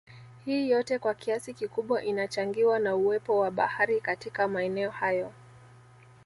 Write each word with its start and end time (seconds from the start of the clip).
Hii 0.45 0.69
yote 0.69 0.99
kwa 0.99 1.13
kiasi 1.13 1.53
kikubwa 1.53 2.03
inachangiwa 2.03 2.79
na 2.79 2.95
uwepo 2.95 3.39
wa 3.39 3.51
Bahari 3.51 4.01
katika 4.01 4.47
maeneo 4.47 4.89
hayo 4.91 5.33